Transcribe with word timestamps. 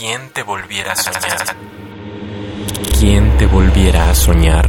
¿Quién 0.00 0.30
te 0.32 0.42
volviera 0.42 0.92
a 0.92 0.96
soñar? 0.96 1.56
¿Quién 2.98 3.36
te 3.36 3.44
volviera 3.44 4.08
a 4.08 4.14
soñar? 4.14 4.66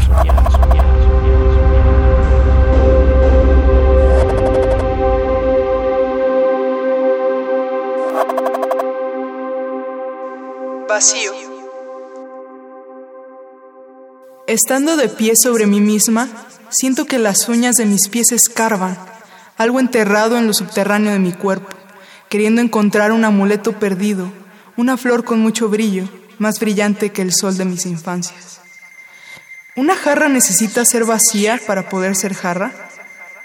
Vacío. 10.89 11.31
Estando 14.47 14.97
de 14.97 15.07
pie 15.07 15.31
sobre 15.41 15.65
mí 15.65 15.79
misma, 15.79 16.27
siento 16.67 17.05
que 17.05 17.19
las 17.19 17.47
uñas 17.47 17.77
de 17.77 17.85
mis 17.85 18.09
pies 18.09 18.33
escarban, 18.33 18.97
algo 19.55 19.79
enterrado 19.79 20.37
en 20.37 20.47
lo 20.47 20.53
subterráneo 20.53 21.13
de 21.13 21.19
mi 21.19 21.31
cuerpo, 21.31 21.69
queriendo 22.27 22.59
encontrar 22.61 23.13
un 23.13 23.23
amuleto 23.23 23.79
perdido, 23.79 24.40
una 24.81 24.97
flor 24.97 25.23
con 25.23 25.39
mucho 25.39 25.69
brillo, 25.69 26.09
más 26.39 26.59
brillante 26.59 27.11
que 27.11 27.21
el 27.21 27.31
sol 27.31 27.55
de 27.55 27.65
mis 27.65 27.85
infancias. 27.85 28.61
¿Una 29.75 29.95
jarra 29.95 30.27
necesita 30.27 30.83
ser 30.85 31.05
vacía 31.05 31.61
para 31.67 31.87
poder 31.87 32.15
ser 32.15 32.33
jarra? 32.33 32.73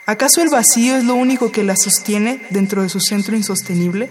¿Acaso 0.06 0.40
el 0.40 0.48
vacío 0.48 0.96
es 0.96 1.04
lo 1.04 1.14
único 1.14 1.52
que 1.52 1.62
la 1.62 1.76
sostiene 1.76 2.40
dentro 2.48 2.82
de 2.82 2.88
su 2.88 3.00
centro 3.00 3.36
insostenible? 3.36 4.08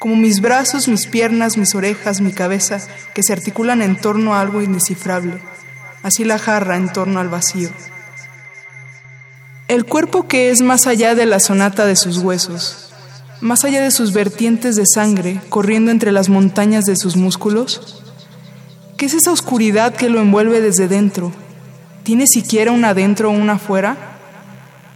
Como 0.00 0.16
mis 0.16 0.40
brazos, 0.40 0.88
mis 0.88 1.06
piernas, 1.06 1.56
mis 1.56 1.76
orejas, 1.76 2.20
mi 2.20 2.32
cabeza, 2.32 2.80
que 3.14 3.22
se 3.22 3.32
articulan 3.32 3.80
en 3.80 3.94
torno 3.94 4.34
a 4.34 4.40
algo 4.40 4.62
indescifrable, 4.62 5.38
así 6.02 6.24
la 6.24 6.40
jarra 6.40 6.76
en 6.76 6.92
torno 6.92 7.20
al 7.20 7.28
vacío. 7.28 7.70
El 9.68 9.84
cuerpo 9.86 10.26
que 10.26 10.50
es 10.50 10.60
más 10.60 10.88
allá 10.88 11.14
de 11.14 11.26
la 11.26 11.38
sonata 11.38 11.86
de 11.86 11.94
sus 11.94 12.18
huesos, 12.18 12.83
más 13.40 13.64
allá 13.64 13.82
de 13.82 13.90
sus 13.90 14.12
vertientes 14.12 14.76
de 14.76 14.84
sangre 14.86 15.40
corriendo 15.48 15.90
entre 15.90 16.12
las 16.12 16.28
montañas 16.28 16.84
de 16.84 16.96
sus 16.96 17.16
músculos, 17.16 18.02
¿qué 18.96 19.06
es 19.06 19.14
esa 19.14 19.32
oscuridad 19.32 19.94
que 19.94 20.08
lo 20.08 20.20
envuelve 20.20 20.60
desde 20.60 20.88
dentro? 20.88 21.32
¿Tiene 22.04 22.26
siquiera 22.26 22.72
un 22.72 22.84
adentro 22.84 23.30
o 23.30 23.32
un 23.32 23.50
afuera? 23.50 23.96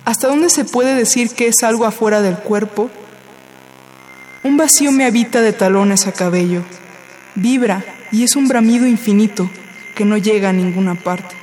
¿Hasta 0.04 0.28
dónde 0.28 0.50
se 0.50 0.64
puede 0.64 0.94
decir 0.94 1.30
que 1.30 1.48
es 1.48 1.62
algo 1.62 1.84
afuera 1.84 2.22
del 2.22 2.36
cuerpo? 2.36 2.90
Un 4.44 4.56
vacío 4.56 4.92
me 4.92 5.04
habita 5.04 5.40
de 5.40 5.52
talones 5.52 6.06
a 6.06 6.12
cabello, 6.12 6.62
vibra 7.34 7.84
y 8.12 8.22
es 8.22 8.36
un 8.36 8.48
bramido 8.48 8.86
infinito 8.86 9.50
que 9.94 10.04
no 10.04 10.16
llega 10.16 10.50
a 10.50 10.52
ninguna 10.52 10.94
parte. 10.94 11.34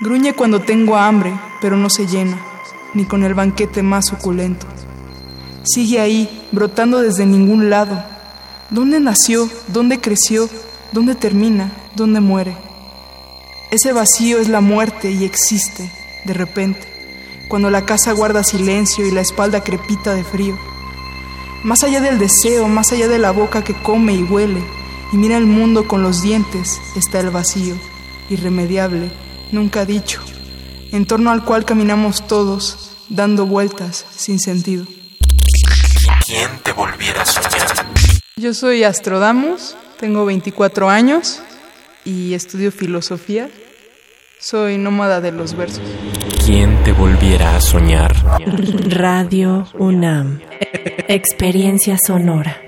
Gruñe 0.00 0.34
cuando 0.34 0.60
tengo 0.60 0.96
hambre, 0.96 1.32
pero 1.60 1.76
no 1.76 1.88
se 1.88 2.06
llena, 2.06 2.38
ni 2.92 3.06
con 3.06 3.24
el 3.24 3.34
banquete 3.34 3.82
más 3.82 4.06
suculento. 4.06 4.66
Sigue 5.66 6.00
ahí, 6.00 6.46
brotando 6.52 7.00
desde 7.00 7.26
ningún 7.26 7.70
lado. 7.70 8.00
¿Dónde 8.70 9.00
nació? 9.00 9.50
¿Dónde 9.66 10.00
creció? 10.00 10.48
¿Dónde 10.92 11.16
termina? 11.16 11.72
¿Dónde 11.96 12.20
muere? 12.20 12.56
Ese 13.72 13.92
vacío 13.92 14.38
es 14.38 14.48
la 14.48 14.60
muerte 14.60 15.10
y 15.10 15.24
existe, 15.24 15.90
de 16.24 16.34
repente, 16.34 16.86
cuando 17.48 17.68
la 17.68 17.84
casa 17.84 18.12
guarda 18.12 18.44
silencio 18.44 19.04
y 19.04 19.10
la 19.10 19.22
espalda 19.22 19.64
crepita 19.64 20.14
de 20.14 20.22
frío. 20.22 20.56
Más 21.64 21.82
allá 21.82 22.00
del 22.00 22.20
deseo, 22.20 22.68
más 22.68 22.92
allá 22.92 23.08
de 23.08 23.18
la 23.18 23.32
boca 23.32 23.64
que 23.64 23.74
come 23.74 24.14
y 24.14 24.22
huele 24.22 24.62
y 25.12 25.16
mira 25.16 25.36
el 25.36 25.46
mundo 25.46 25.88
con 25.88 26.00
los 26.00 26.22
dientes, 26.22 26.80
está 26.94 27.18
el 27.18 27.30
vacío, 27.30 27.74
irremediable, 28.30 29.10
nunca 29.50 29.84
dicho, 29.84 30.20
en 30.92 31.06
torno 31.06 31.32
al 31.32 31.44
cual 31.44 31.64
caminamos 31.64 32.28
todos, 32.28 32.92
dando 33.08 33.46
vueltas 33.46 34.06
sin 34.14 34.38
sentido. 34.38 34.86
¿Quién 36.26 36.58
te 36.64 36.72
volviera 36.72 37.22
a 37.22 37.24
soñar? 37.24 37.86
Yo 38.34 38.52
soy 38.52 38.82
Astrodamus, 38.82 39.76
tengo 40.00 40.26
24 40.26 40.90
años 40.90 41.40
y 42.04 42.34
estudio 42.34 42.72
filosofía. 42.72 43.48
Soy 44.40 44.76
nómada 44.76 45.20
de 45.20 45.30
los 45.30 45.56
versos. 45.56 45.84
¿Quién 46.44 46.82
te 46.82 46.90
volviera 46.90 47.54
a 47.54 47.60
soñar? 47.60 48.12
Radio 48.88 49.68
UNAM. 49.78 50.40
Experiencia 51.06 51.96
sonora. 52.04 52.65